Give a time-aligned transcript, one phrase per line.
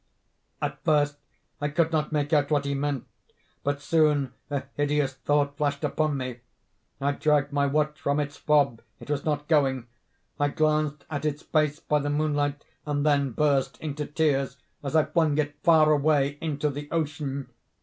[0.65, 1.17] '_"At first
[1.61, 6.39] I could not make out what he meant—but soon a hideous thought flashed upon me.
[6.99, 8.81] I dragged my watch from its fob.
[8.99, 9.85] It was not going.
[10.39, 15.05] I glanced at its face by the moonlight, and then burst into tears as I
[15.05, 17.49] flung it far away into the ocean.